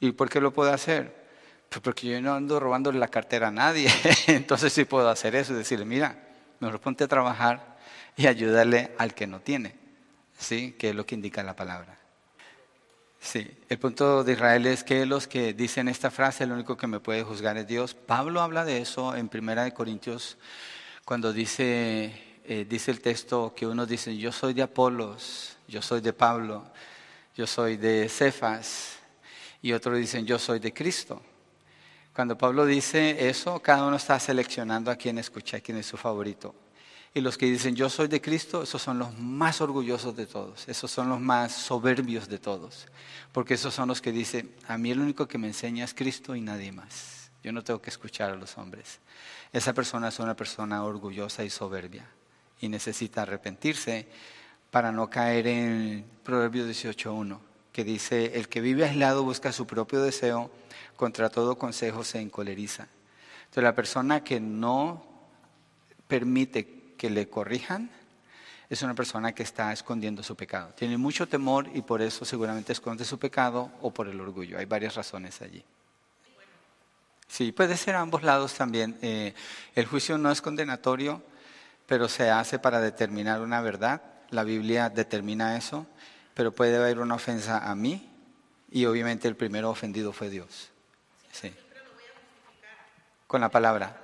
[0.00, 1.28] ¿Y por qué lo puedo hacer?
[1.68, 3.88] Pues porque yo no ando robando la cartera a nadie,
[4.26, 6.18] entonces sí puedo hacer eso decirle, mira,
[6.58, 7.78] me ponte a trabajar
[8.16, 9.74] y ayudarle al que no tiene,
[10.38, 10.74] ¿sí?
[10.78, 11.96] Que es lo que indica la palabra.
[13.20, 16.86] Sí, el punto de Israel es que los que dicen esta frase, el único que
[16.86, 17.94] me puede juzgar es Dios.
[17.94, 20.38] Pablo habla de eso en Primera de Corintios
[21.04, 26.00] cuando dice, eh, dice el texto que uno dice, yo soy de Apolos, yo soy
[26.00, 26.64] de Pablo,
[27.36, 28.98] yo soy de Cefas,
[29.62, 31.22] y otros dicen, yo soy de Cristo.
[32.12, 35.96] Cuando Pablo dice eso, cada uno está seleccionando a quién escucha, a quién es su
[35.96, 36.54] favorito.
[37.14, 40.68] Y los que dicen yo soy de Cristo, esos son los más orgullosos de todos,
[40.68, 42.86] esos son los más soberbios de todos,
[43.32, 46.34] porque esos son los que dicen, a mí el único que me enseña es Cristo
[46.34, 47.30] y nadie más.
[47.42, 49.00] Yo no tengo que escuchar a los hombres.
[49.52, 52.06] Esa persona es una persona orgullosa y soberbia
[52.60, 54.06] y necesita arrepentirse
[54.70, 57.38] para no caer en Proverbios 18.1,
[57.72, 60.50] que dice, el que vive aislado busca su propio deseo
[60.96, 62.88] contra todo consejo se encoleriza.
[63.40, 65.04] Entonces la persona que no
[66.06, 67.90] permite que le corrijan
[68.68, 70.72] es una persona que está escondiendo su pecado.
[70.76, 74.58] Tiene mucho temor y por eso seguramente esconde su pecado o por el orgullo.
[74.58, 75.64] Hay varias razones allí.
[77.26, 78.96] Sí, puede ser a ambos lados también.
[79.02, 79.34] Eh,
[79.74, 81.22] el juicio no es condenatorio,
[81.86, 84.02] pero se hace para determinar una verdad.
[84.30, 85.86] La Biblia determina eso,
[86.34, 88.08] pero puede haber una ofensa a mí
[88.70, 90.70] y obviamente el primero ofendido fue Dios.
[91.32, 91.52] Sí.
[93.26, 93.96] Con la palabra.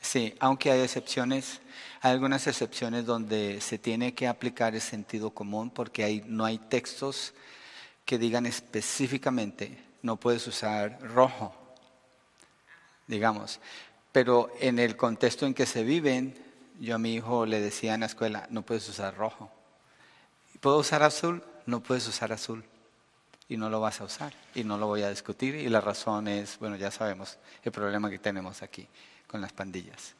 [0.00, 1.60] Sí, aunque hay excepciones,
[2.00, 6.58] hay algunas excepciones donde se tiene que aplicar el sentido común porque hay, no hay
[6.58, 7.32] textos
[8.04, 11.54] que digan específicamente no puedes usar rojo,
[13.06, 13.60] digamos.
[14.10, 16.34] Pero en el contexto en que se viven,
[16.80, 19.50] yo a mi hijo le decía en la escuela, no puedes usar rojo.
[20.62, 21.42] ¿Puedo usar azul?
[21.66, 22.64] No puedes usar azul
[23.48, 26.26] y no lo vas a usar y no lo voy a discutir y la razón
[26.26, 28.88] es, bueno, ya sabemos el problema que tenemos aquí
[29.26, 30.14] con las pandillas.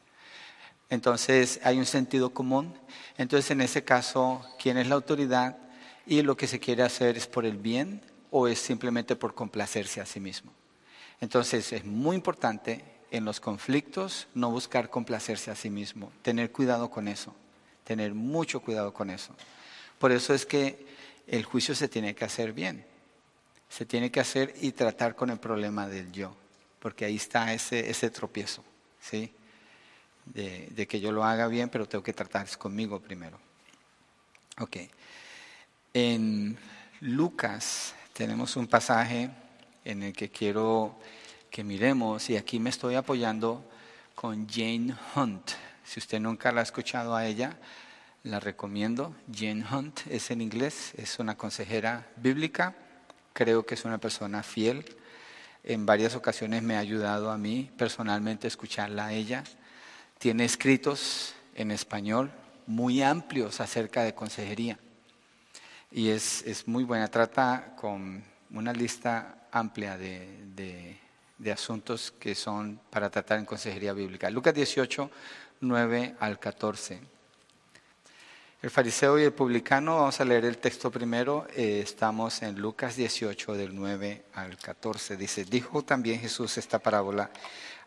[0.89, 2.77] Entonces hay un sentido común.
[3.17, 5.57] Entonces en ese caso, ¿quién es la autoridad?
[6.05, 8.01] y lo que se quiere hacer es por el bien
[8.31, 10.51] o es simplemente por complacerse a sí mismo.
[11.21, 16.89] Entonces es muy importante en los conflictos no buscar complacerse a sí mismo, tener cuidado
[16.89, 17.33] con eso,
[17.83, 19.33] tener mucho cuidado con eso.
[20.03, 20.85] Por eso es que
[21.27, 22.85] el juicio se tiene que hacer bien,
[23.69, 26.35] se tiene que hacer y tratar con el problema del yo,
[26.81, 28.65] porque ahí está ese, ese tropiezo,
[28.99, 29.31] ¿sí?
[30.25, 33.39] De, de, que yo lo haga bien, pero tengo que tratar conmigo primero.
[34.59, 34.75] Ok.
[35.93, 36.57] En
[36.99, 39.29] Lucas tenemos un pasaje
[39.85, 40.99] en el que quiero
[41.49, 43.63] que miremos, y aquí me estoy apoyando
[44.15, 45.51] con Jane Hunt.
[45.85, 47.57] Si usted nunca la ha escuchado a ella,
[48.23, 49.15] la recomiendo.
[49.31, 52.75] Jane Hunt es en inglés, es una consejera bíblica,
[53.33, 54.85] creo que es una persona fiel.
[55.63, 59.43] En varias ocasiones me ha ayudado a mí personalmente escucharla a ella.
[60.17, 62.31] Tiene escritos en español
[62.65, 64.79] muy amplios acerca de consejería
[65.91, 67.09] y es, es muy buena.
[67.09, 70.99] Trata con una lista amplia de
[71.43, 74.29] de asuntos que son para tratar en consejería bíblica.
[74.29, 75.09] Lucas 18,
[75.61, 77.01] 9 al 14.
[78.63, 82.95] El fariseo y el publicano, vamos a leer el texto primero, eh, estamos en Lucas
[82.95, 85.17] 18 del 9 al 14.
[85.17, 87.29] Dice, dijo también Jesús esta parábola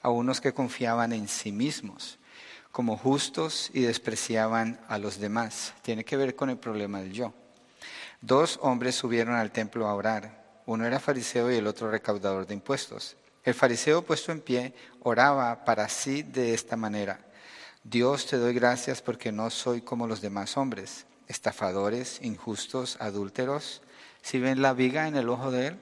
[0.03, 2.19] a unos que confiaban en sí mismos
[2.73, 5.73] como justos y despreciaban a los demás.
[5.81, 7.33] Tiene que ver con el problema del yo.
[8.21, 10.61] Dos hombres subieron al templo a orar.
[10.67, 13.17] Uno era fariseo y el otro recaudador de impuestos.
[13.45, 17.26] El fariseo puesto en pie oraba para sí de esta manera.
[17.89, 23.81] Dios te doy gracias porque no soy como los demás hombres, estafadores, injustos, adúlteros,
[24.23, 25.77] si ven la viga en el ojo de él,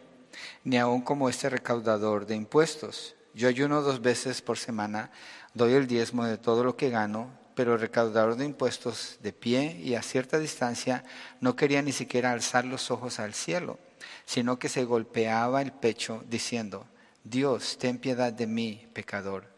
[0.64, 3.14] ni aun como este recaudador de impuestos.
[3.32, 5.12] Yo ayuno dos veces por semana,
[5.54, 9.80] doy el diezmo de todo lo que gano, pero el recaudador de impuestos de pie
[9.82, 11.04] y a cierta distancia
[11.40, 13.78] no quería ni siquiera alzar los ojos al cielo,
[14.26, 16.86] sino que se golpeaba el pecho diciendo,
[17.22, 19.53] Dios, ten piedad de mí, pecador.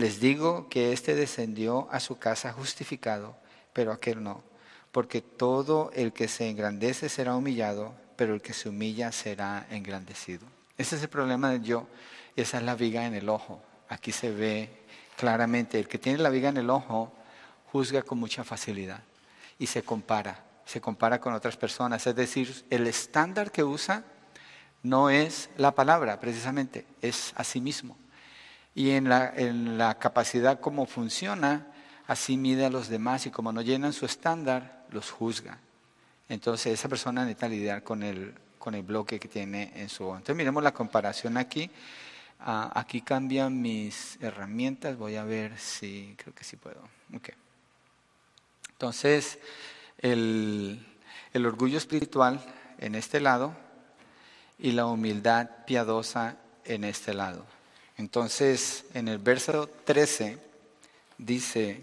[0.00, 3.36] Les digo que éste descendió a su casa justificado,
[3.74, 4.42] pero aquel no,
[4.92, 10.46] porque todo el que se engrandece será humillado, pero el que se humilla será engrandecido.
[10.78, 11.86] Ese es el problema del yo,
[12.34, 13.62] esa es la viga en el ojo.
[13.90, 14.70] Aquí se ve
[15.18, 17.12] claramente, el que tiene la viga en el ojo
[17.70, 19.02] juzga con mucha facilidad
[19.58, 24.04] y se compara, se compara con otras personas, es decir, el estándar que usa
[24.82, 27.99] no es la palabra precisamente, es a sí mismo.
[28.74, 31.66] Y en la, en la capacidad como funciona,
[32.06, 35.58] así mide a los demás y como no llenan su estándar, los juzga.
[36.28, 40.36] Entonces esa persona necesita lidiar con el, con el bloque que tiene en su Entonces
[40.36, 41.70] miremos la comparación aquí.
[42.38, 44.96] Ah, aquí cambian mis herramientas.
[44.96, 46.80] Voy a ver si, creo que sí puedo.
[48.72, 49.38] Entonces,
[49.98, 50.86] el,
[51.32, 52.40] el orgullo espiritual
[52.78, 53.54] en este lado
[54.58, 57.44] y la humildad piadosa en este lado.
[58.00, 60.38] Entonces, en el verso 13
[61.18, 61.82] dice,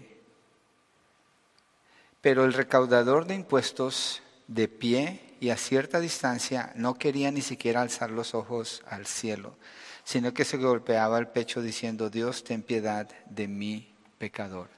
[2.20, 7.82] pero el recaudador de impuestos de pie y a cierta distancia no quería ni siquiera
[7.82, 9.56] alzar los ojos al cielo,
[10.02, 14.68] sino que se golpeaba el pecho diciendo, Dios, ten piedad de mí, pecador.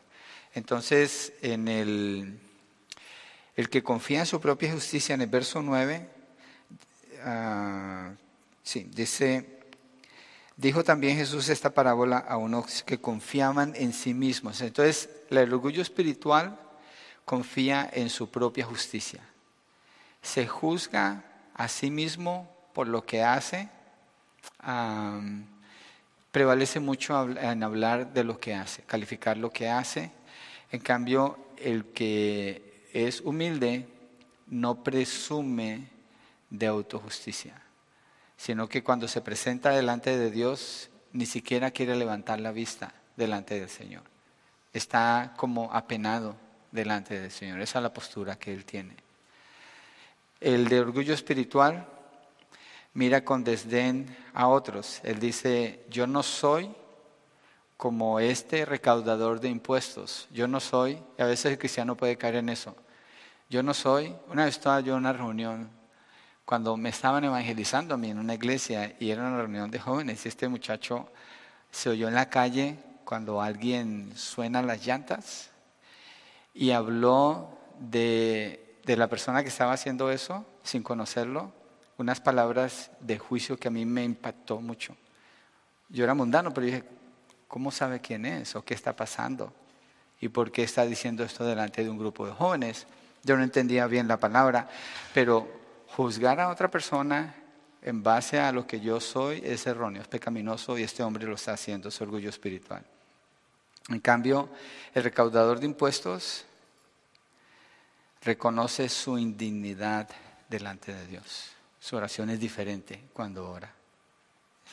[0.53, 2.39] Entonces, en el,
[3.57, 6.07] el que confía en su propia justicia, en el verso 9,
[7.23, 8.13] Ah,
[8.63, 9.60] sí, dice,
[10.61, 14.61] dijo también Jesús esta parábola a unos que confiaban en sí mismos.
[14.61, 16.59] Entonces, el orgullo espiritual
[17.25, 19.23] confía en su propia justicia.
[20.21, 23.69] Se juzga a sí mismo por lo que hace.
[26.31, 30.13] prevalece mucho en hablar de lo que hace, calificar lo que hace.
[30.71, 33.89] En cambio, el que es humilde
[34.47, 35.89] no presume
[36.51, 37.61] de autojusticia,
[38.41, 43.61] sino que cuando se presenta delante de Dios ni siquiera quiere levantar la vista delante
[43.61, 44.03] del Señor.
[44.73, 46.37] Está como apenado
[46.73, 47.61] delante del Señor.
[47.61, 48.97] Esa es la postura que Él tiene.
[50.41, 51.87] El de orgullo espiritual
[52.95, 55.01] mira con desdén a otros.
[55.03, 56.75] Él dice, yo no soy
[57.77, 60.29] como este recaudador de impuestos.
[60.33, 62.75] Yo no soy, y a veces el cristiano puede caer en eso.
[63.51, 65.80] Yo no soy, una vez estaba yo en una reunión
[66.51, 70.25] cuando me estaban evangelizando a mí en una iglesia y era una reunión de jóvenes,
[70.27, 71.09] y este muchacho
[71.71, 75.51] se oyó en la calle cuando alguien suena las llantas
[76.53, 81.53] y habló de, de la persona que estaba haciendo eso sin conocerlo,
[81.99, 84.97] unas palabras de juicio que a mí me impactó mucho.
[85.89, 86.83] Yo era mundano, pero dije,
[87.47, 89.53] ¿cómo sabe quién es o qué está pasando?
[90.21, 92.89] ¿Y por qué está diciendo esto delante de un grupo de jóvenes?
[93.23, 94.69] Yo no entendía bien la palabra,
[95.15, 95.60] pero
[95.97, 97.35] juzgar a otra persona
[97.83, 101.35] en base a lo que yo soy es erróneo, es pecaminoso y este hombre lo
[101.35, 102.85] está haciendo, es orgullo espiritual.
[103.89, 104.49] En cambio,
[104.95, 106.45] el recaudador de impuestos
[108.23, 110.09] reconoce su indignidad
[110.49, 111.51] delante de Dios.
[111.81, 113.73] Su oración es diferente cuando ora.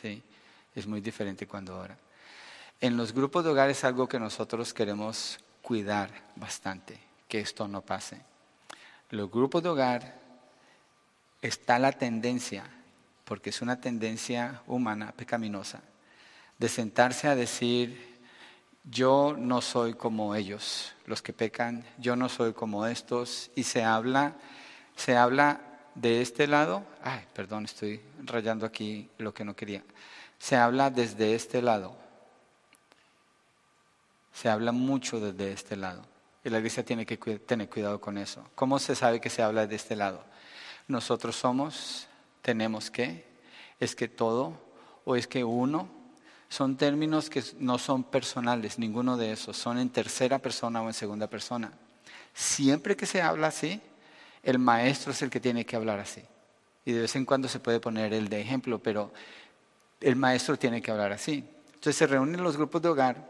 [0.01, 0.21] ¿sí?
[0.75, 1.97] Es muy diferente cuando ora.
[2.79, 7.81] En los grupos de hogar es algo que nosotros queremos cuidar bastante, que esto no
[7.81, 8.21] pase.
[9.09, 10.26] Los grupos de hogar
[11.41, 12.63] está la tendencia,
[13.25, 15.81] porque es una tendencia humana, pecaminosa,
[16.57, 18.17] de sentarse a decir,
[18.83, 23.83] yo no soy como ellos, los que pecan, yo no soy como estos, y se
[23.83, 24.35] habla,
[24.95, 25.61] se habla
[25.93, 29.83] de este lado, ay, perdón, estoy rayando aquí lo que no quería.
[30.39, 31.97] Se habla desde este lado.
[34.31, 36.03] Se habla mucho desde este lado.
[36.43, 38.47] Y la iglesia tiene que tener cuidado con eso.
[38.53, 40.23] ¿Cómo se sabe que se habla de este lado?
[40.87, 42.07] Nosotros somos,
[42.41, 43.25] tenemos que,
[43.79, 44.59] es que todo,
[45.05, 45.89] o es que uno,
[46.49, 50.93] son términos que no son personales, ninguno de esos, son en tercera persona o en
[50.93, 51.71] segunda persona.
[52.33, 53.81] Siempre que se habla así,
[54.43, 56.21] el maestro es el que tiene que hablar así.
[56.85, 59.11] Y de vez en cuando se puede poner el de ejemplo, pero
[59.99, 61.43] el maestro tiene que hablar así.
[61.67, 63.29] Entonces se reúnen los grupos de hogar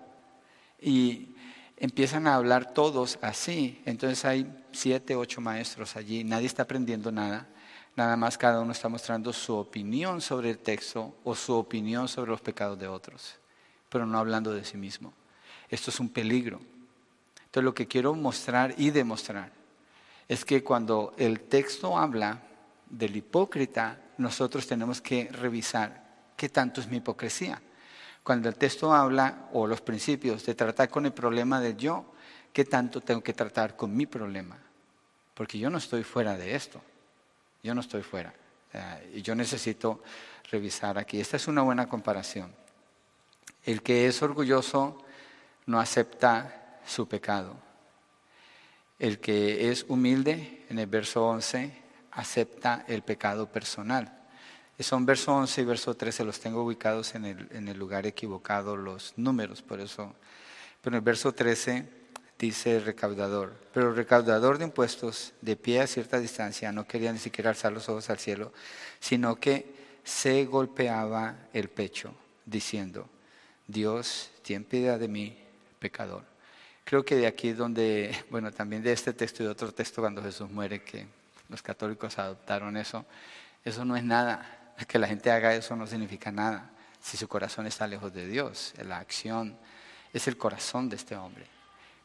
[0.80, 1.36] y
[1.78, 3.82] empiezan a hablar todos así.
[3.86, 7.48] Entonces hay siete, ocho maestros allí, nadie está aprendiendo nada.
[7.96, 12.30] Nada más cada uno está mostrando su opinión sobre el texto o su opinión sobre
[12.30, 13.40] los pecados de otros,
[13.90, 15.14] pero no hablando de sí mismo.
[15.70, 16.60] Esto es un peligro.
[17.46, 19.52] Entonces lo que quiero mostrar y demostrar
[20.28, 22.44] es que cuando el texto habla
[22.88, 27.62] del hipócrita, nosotros tenemos que revisar qué tanto es mi hipocresía.
[28.28, 32.12] Cuando el texto habla, o los principios, de tratar con el problema del yo,
[32.52, 34.58] qué tanto tengo que tratar con mi problema.
[35.34, 36.82] Porque yo no estoy fuera de esto.
[37.64, 38.34] Yo no estoy fuera.
[38.74, 40.04] Eh, y yo necesito
[40.52, 41.22] revisar aquí.
[41.22, 42.54] Esta es una buena comparación.
[43.64, 45.06] El que es orgulloso
[45.66, 47.56] no acepta su pecado.
[49.00, 51.72] El que es humilde, en el verso 11,
[52.12, 54.17] acepta el pecado personal.
[54.80, 58.78] Son verso 11 y verso 13, los tengo ubicados en el, en el lugar equivocado,
[58.78, 60.16] los números, por eso.
[60.82, 61.98] Pero en el verso 13
[62.38, 67.12] dice el recaudador, pero el recaudador de impuestos, de pie a cierta distancia, no quería
[67.12, 68.54] ni siquiera alzar los ojos al cielo,
[69.00, 72.14] sino que se golpeaba el pecho,
[72.46, 73.10] diciendo,
[73.66, 75.38] Dios, ten piedad de mí,
[75.80, 76.24] pecador.
[76.84, 80.22] Creo que de aquí donde, bueno, también de este texto y de otro texto cuando
[80.22, 81.08] Jesús muere, que
[81.50, 83.06] los católicos adoptaron eso,
[83.66, 84.57] eso no es nada.
[84.88, 86.72] Que la gente haga eso no significa nada.
[87.02, 89.58] Si su corazón está lejos de Dios, la acción
[90.14, 91.48] es el corazón de este hombre.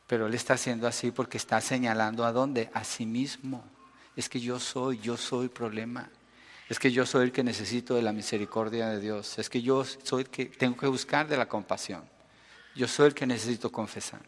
[0.06, 3.64] Pero él está haciendo así porque está señalando a dónde, a sí mismo.
[4.16, 6.10] Es que yo soy, yo soy problema.
[6.68, 9.38] Es que yo soy el que necesito de la misericordia de Dios.
[9.38, 12.04] Es que yo soy el que tengo que buscar de la compasión.
[12.74, 14.20] Yo soy el que necesito confesar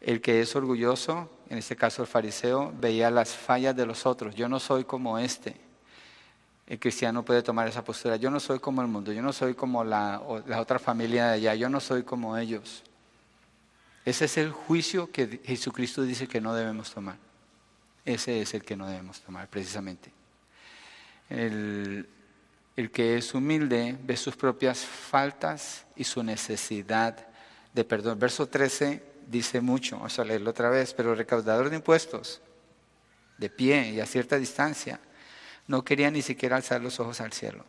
[0.00, 4.34] el que es orgulloso, en este caso el fariseo, veía las fallas de los otros.
[4.34, 5.56] Yo no soy como este.
[6.66, 8.16] El cristiano puede tomar esa postura.
[8.16, 11.34] Yo no soy como el mundo, yo no soy como la, la otra familia de
[11.34, 12.82] allá, yo no soy como ellos.
[14.04, 17.16] Ese es el juicio que Jesucristo dice que no debemos tomar.
[18.04, 20.10] Ese es el que no debemos tomar, precisamente.
[21.30, 22.08] El,
[22.76, 27.26] el que es humilde ve sus propias faltas y su necesidad
[27.72, 28.18] de perdón.
[28.18, 32.40] Verso 13 dice mucho, vamos a leerlo otra vez, pero el recaudador de impuestos,
[33.36, 34.98] de pie y a cierta distancia,
[35.66, 37.64] no quería ni siquiera alzar los ojos al cielo,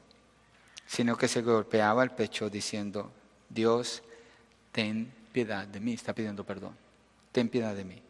[0.88, 3.12] sino que se golpeaba el pecho diciendo,
[3.50, 4.02] Dios,
[4.72, 6.76] ten piedad de mí, está pidiendo perdón,
[7.34, 8.02] ten piedad de mí,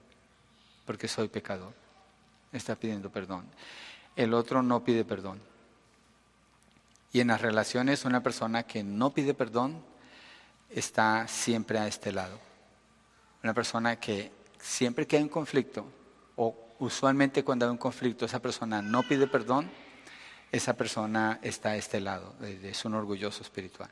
[0.86, 1.74] porque soy pecador,
[2.54, 3.46] está pidiendo perdón.
[4.16, 5.40] El otro no pide perdón.
[7.12, 9.84] Y en las relaciones una persona que no pide perdón
[10.70, 12.49] está siempre a este lado.
[13.44, 15.86] Una persona que siempre que hay un conflicto,
[16.36, 19.70] o usualmente cuando hay un conflicto, esa persona no pide perdón,
[20.52, 23.90] esa persona está a este lado, es un orgulloso espiritual.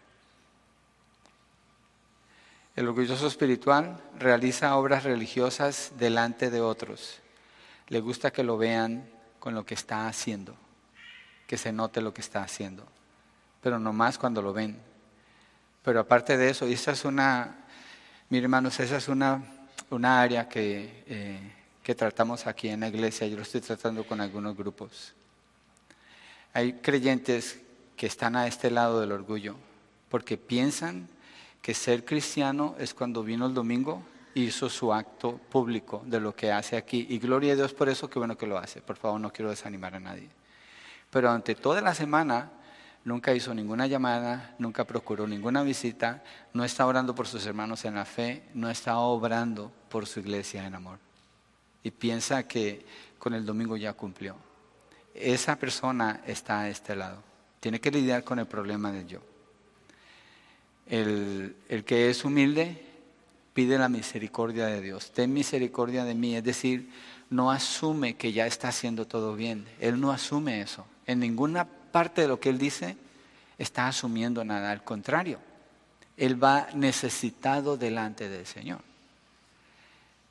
[2.76, 7.20] El orgulloso espiritual realiza obras religiosas delante de otros.
[7.88, 10.56] Le gusta que lo vean con lo que está haciendo,
[11.48, 12.86] que se note lo que está haciendo,
[13.62, 14.80] pero no más cuando lo ven,
[15.84, 17.67] pero aparte de eso, y esa es una,
[18.30, 19.42] mi hermanos, esa es una,
[19.90, 21.40] una área que, eh,
[21.82, 25.14] que tratamos aquí en la iglesia, yo lo estoy tratando con algunos grupos.
[26.54, 27.60] Hay creyentes
[27.96, 29.56] que están a este lado del orgullo,
[30.10, 31.08] porque piensan
[31.62, 34.04] que ser cristiano es cuando vino el domingo
[34.36, 37.08] hizo su acto público de lo que hace aquí.
[37.10, 38.82] Y gloria a Dios por eso, qué bueno que lo hace.
[38.82, 40.28] Por favor, no quiero desanimar a nadie.
[41.10, 42.52] Pero ante toda la semana
[43.08, 47.96] nunca hizo ninguna llamada, nunca procuró ninguna visita, no está orando por sus hermanos en
[47.96, 51.00] la fe, no está obrando por su iglesia en amor.
[51.84, 52.86] Y piensa que
[53.18, 54.36] con el domingo ya cumplió.
[55.16, 57.24] Esa persona está a este lado.
[57.62, 59.22] Tiene que lidiar con el problema del yo.
[60.86, 62.84] El, el que es humilde
[63.54, 65.12] pide la misericordia de Dios.
[65.14, 66.90] Ten misericordia de mí, es decir,
[67.30, 69.66] no asume que ya está haciendo todo bien.
[69.80, 70.86] Él no asume eso.
[71.06, 72.96] En ninguna parte de lo que él dice
[73.58, 75.40] está asumiendo nada, al contrario.
[76.16, 78.82] Él va necesitado delante del Señor.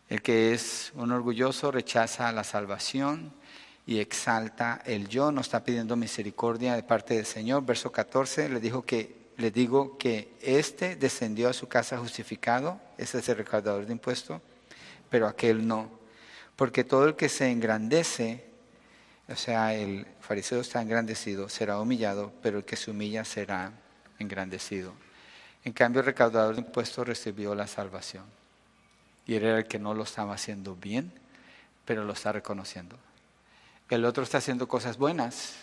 [0.08, 3.32] El que es un orgulloso rechaza la salvación
[3.84, 7.66] y exalta el yo, no está pidiendo misericordia de parte del Señor.
[7.66, 13.18] Verso 14 le dijo que le digo que éste descendió a su casa justificado, ese
[13.18, 14.40] es el recaudador de impuestos,
[15.10, 15.90] pero aquel no.
[16.54, 18.45] Porque todo el que se engrandece,
[19.28, 23.72] o sea, el fariseo está engrandecido, será humillado, pero el que se humilla será
[24.18, 24.92] engrandecido.
[25.64, 28.24] En cambio, el recaudador de impuestos recibió la salvación.
[29.26, 31.12] Y era el que no lo estaba haciendo bien,
[31.84, 32.96] pero lo está reconociendo.
[33.90, 35.54] El otro está haciendo cosas buenas,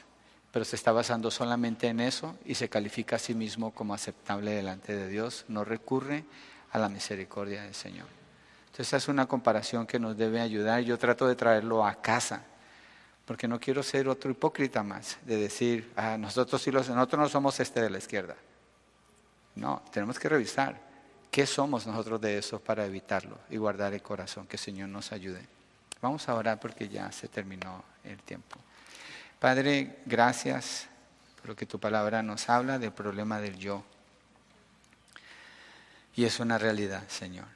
[0.52, 4.52] pero se está basando solamente en eso y se califica a sí mismo como aceptable
[4.52, 6.26] delante de Dios, no recurre
[6.72, 8.08] a la misericordia del Señor.
[8.66, 10.82] Entonces esa es una comparación que nos debe ayudar.
[10.82, 12.44] Yo trato de traerlo a casa,
[13.26, 17.30] porque no quiero ser otro hipócrita más, de decir, ah, nosotros sí los, nosotros no
[17.30, 18.36] somos este de la izquierda.
[19.56, 20.80] No, tenemos que revisar
[21.32, 25.12] qué somos nosotros de eso para evitarlo y guardar el corazón, que el Señor nos
[25.12, 25.46] ayude.
[26.02, 28.58] Vamos a orar porque ya se terminó el tiempo.
[29.40, 30.88] Padre, gracias
[31.42, 33.84] por que tu palabra nos habla del problema del yo.
[36.16, 37.48] Y es una realidad, Señor.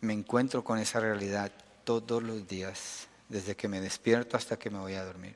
[0.00, 1.50] Me encuentro con esa realidad
[1.84, 5.34] todos los días, desde que me despierto hasta que me voy a dormir.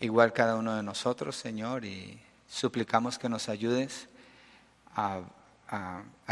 [0.00, 2.18] Igual cada uno de nosotros, Señor, y
[2.48, 4.08] suplicamos que nos ayudes
[4.94, 5.22] a,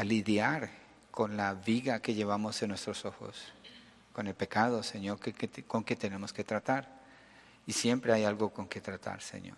[0.02, 0.70] lidiar
[1.10, 3.52] con la viga que llevamos en nuestros ojos,
[4.12, 5.18] con el pecado, Señor,
[5.66, 6.88] con que tenemos que tratar.
[7.66, 9.56] Y siempre hay algo con que tratar, Señor.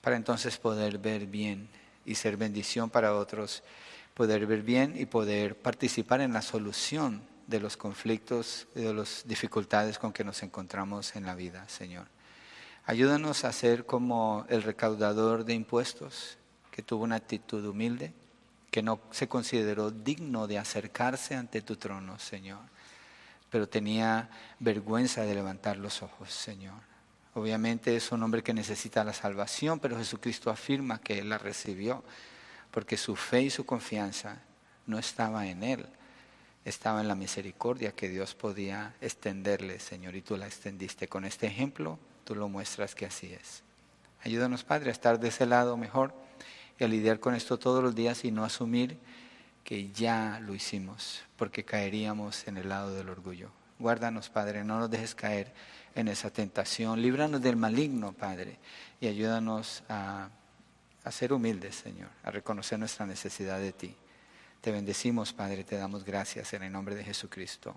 [0.00, 1.68] Para entonces poder ver bien
[2.06, 3.62] y ser bendición para otros,
[4.14, 9.24] poder ver bien y poder participar en la solución de los conflictos y de las
[9.26, 12.06] dificultades con que nos encontramos en la vida, Señor.
[12.86, 16.38] Ayúdanos a ser como el recaudador de impuestos,
[16.70, 18.12] que tuvo una actitud humilde,
[18.70, 22.60] que no se consideró digno de acercarse ante tu trono, Señor,
[23.48, 24.28] pero tenía
[24.58, 26.80] vergüenza de levantar los ojos, Señor.
[27.34, 32.04] Obviamente es un hombre que necesita la salvación, pero Jesucristo afirma que él la recibió,
[32.70, 34.42] porque su fe y su confianza
[34.86, 35.86] no estaba en él,
[36.64, 41.08] estaba en la misericordia que Dios podía extenderle, Señor, y tú la extendiste.
[41.08, 43.62] Con este ejemplo, tú lo muestras que así es.
[44.22, 46.14] Ayúdanos, Padre, a estar de ese lado mejor
[46.78, 48.96] y a lidiar con esto todos los días y no asumir
[49.62, 53.50] que ya lo hicimos, porque caeríamos en el lado del orgullo.
[53.78, 55.52] Guárdanos, Padre, no nos dejes caer
[55.94, 57.02] en esa tentación.
[57.02, 58.58] Líbranos del maligno, Padre,
[59.00, 60.30] y ayúdanos a,
[61.02, 63.96] a ser humildes, Señor, a reconocer nuestra necesidad de ti.
[64.64, 67.76] Te bendecimos, Padre, te damos gracias en el nombre de Jesucristo.